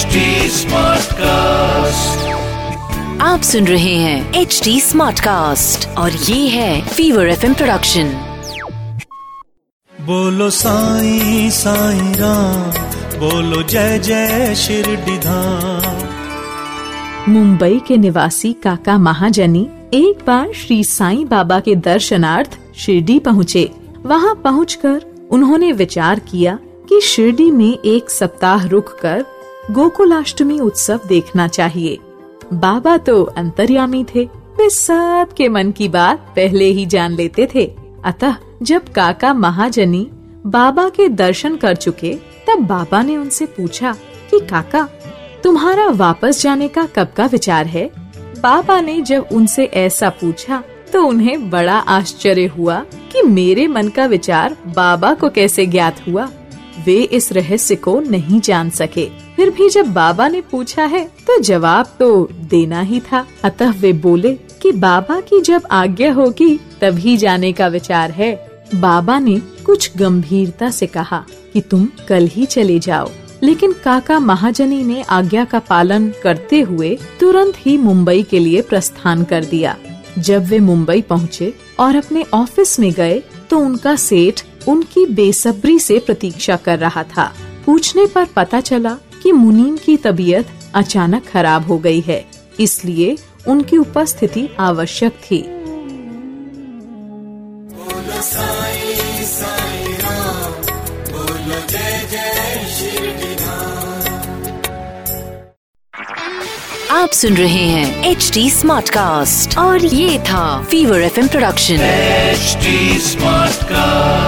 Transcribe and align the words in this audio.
HD 0.00 0.18
Smartcast. 0.56 2.26
आप 3.22 3.40
सुन 3.42 3.66
रहे 3.66 3.94
हैं 3.94 4.40
एच 4.40 4.60
डी 4.64 4.80
स्मार्ट 4.80 5.20
कास्ट 5.20 5.86
और 5.98 6.12
ये 6.28 6.46
है 6.48 6.80
फीवर 6.88 7.28
एफ़ 7.28 7.46
प्रोडक्शन 7.46 8.12
बोलो 9.92 10.48
साई 10.50 11.50
साई 11.54 12.12
राम 12.20 12.70
बोलो 13.20 13.62
जय 13.72 13.98
जय 14.04 14.54
शिरडीधाम 14.56 15.98
मुंबई 17.32 17.80
के 17.88 17.96
निवासी 17.96 18.52
काका 18.62 18.96
महाजनी 19.08 19.66
एक 19.94 20.24
बार 20.26 20.52
श्री 20.62 20.82
साईं 20.84 21.26
बाबा 21.28 21.60
के 21.60 21.74
दर्शनार्थ 21.88 22.58
शिरडी 22.76 23.18
पहुँचे। 23.26 23.68
वहाँ 24.06 24.34
पहुंचकर 24.44 25.02
उन्होंने 25.32 25.72
विचार 25.82 26.18
किया 26.30 26.58
कि 26.88 27.00
शिरडी 27.04 27.50
में 27.50 27.72
एक 27.72 28.10
सप्ताह 28.10 28.66
रुककर 28.68 29.24
गोकुलाष्टमी 29.70 30.58
उत्सव 30.58 31.00
देखना 31.06 31.48
चाहिए। 31.48 31.98
बाबा 32.52 32.96
तो 32.96 33.24
अंतर्यामी 33.24 34.04
थे। 34.14 34.24
वे 34.58 34.70
सबके 34.70 35.48
मन 35.48 35.70
की 35.70 35.88
बात 35.88 36.32
पहले 36.36 36.64
ही 36.64 36.86
जान 36.86 37.12
लेते 37.12 37.48
थे। 37.54 37.76
अतः 38.04 38.34
जब 38.62 38.88
काका 38.88 39.34
महाजनी 39.34 40.10
बाबा 40.46 40.88
के 40.88 41.08
दर्शन 41.08 41.56
कर 41.56 41.76
चुके, 41.76 42.14
तब 42.14 42.58
बाबा 42.58 43.02
ने 43.02 43.16
उनसे 43.16 43.46
पूछा 43.46 43.92
कि, 44.30 44.40
काका, 44.40 44.88
तुम्हारा 45.44 45.88
वापस 45.88 46.42
जाने 46.42 46.68
का 46.68 46.86
कब 46.86 47.08
का 47.16 47.26
विचार 47.26 47.66
है? 47.66 47.90
बाबा 48.40 48.80
ने 48.80 49.00
जब 49.00 49.26
उनसे 49.32 49.64
ऐसा 49.64 50.08
पूछा 50.08 50.62
तो 50.92 51.02
उन्हें 51.06 51.50
बड़ा 51.50 51.78
आश्चर्य 51.78 52.46
हुआ 52.46 52.84
कि 53.12 53.22
मेरे 53.22 53.66
मन 53.66 53.88
का 53.88 54.06
विचार 54.06 54.56
बाबा 54.66 55.14
को 55.14 55.28
कैसे 55.30 55.66
ज्ञात 55.66 56.08
हुआ। 56.08 56.28
वे 56.86 56.96
इस 57.02 57.32
रहस्य 57.32 57.76
को 57.76 57.98
नहीं 58.00 58.40
जान 58.40 58.70
सके। 58.70 59.08
फिर 59.36 59.50
भी 59.50 59.68
जब 59.68 59.92
बाबा 59.92 60.28
ने 60.28 60.40
पूछा 60.40 60.84
है 60.84 61.04
तो 61.26 61.38
जवाब 61.38 61.94
तो 61.98 62.28
देना 62.32 62.80
ही 62.80 63.00
था। 63.02 63.26
अतः 63.44 63.72
वे 63.72 63.92
बोले 63.92 64.32
कि 64.62 64.72
बाबा 64.72 65.20
की 65.20 65.40
जब 65.40 65.62
आज्ञा 65.70 66.12
होगी, 66.12 66.56
तभी 66.80 67.16
जाने 67.16 67.52
का 67.52 67.66
विचार 67.68 68.10
है। 68.10 68.34
बाबा 68.74 69.18
ने 69.18 69.38
कुछ 69.66 69.90
गंभीरता 69.96 70.70
से 70.70 70.86
कहा 70.86 71.24
कि 71.52 71.60
तुम 71.60 71.88
कल 72.08 72.26
ही 72.26 72.46
चले 72.46 72.78
जाओ। 72.78 73.10
लेकिन 73.42 73.72
काका 73.84 74.18
महाजनी 74.18 74.82
ने 74.84 75.02
आज्ञा 75.02 75.44
का 75.44 75.58
पालन 75.58 76.12
करते 76.22 76.60
हुए 76.60 76.98
तुरंत 77.20 77.54
ही 77.58 77.76
मुंबई 77.78 78.22
के 78.22 78.38
लिए 78.38 78.62
प्रस्थान 78.62 79.24
कर 79.24 79.44
दिया। 79.44 79.76
जब 80.18 80.44
वे 80.44 80.58
मुंबई 80.58 81.00
पहुँचे 81.02 81.52
और 81.80 81.96
अपने 81.96 82.24
ऑफ़िस 82.34 82.78
में 82.80 82.92
गए 82.92 83.22
तो 83.50 83.58
उनका 83.58 83.94
सेठ 83.96 84.42
उनकी 84.70 85.06
बेसब्री 85.06 85.78
से 85.78 85.98
प्रतीक्षा 85.98 86.56
कर 86.56 86.78
रहा 86.78 87.02
था। 87.02 87.32
पूछने 87.66 88.06
पर 88.06 88.24
पता 88.24 88.60
चला 88.60 88.96
कि 89.22 89.32
मुनीम 89.32 89.76
की 89.76 89.96
तबीयत 89.96 90.48
अचानक 90.74 91.26
खराब 91.28 91.66
हो 91.66 91.78
गई 91.78 92.00
है 92.00 92.24
इसलिए 92.60 93.16
उनकी 93.48 93.76
उपस्थिति 93.76 94.48
आवश्यक 94.60 95.12
थी। 95.30 95.40
आप 106.90 107.10
सुन 107.10 107.34
रहे 107.34 107.64
हैं 107.64 108.04
एच 108.04 108.30
डी 108.34 108.50
स्मार्ट 108.50 108.90
कास्ट 108.90 109.58
और 109.58 109.84
ये 109.84 110.18
था 110.18 110.62
fever 110.62 111.00
F 111.00 111.20
production 111.20 111.76
HD 112.34 112.76
Smartcast. 113.06 114.19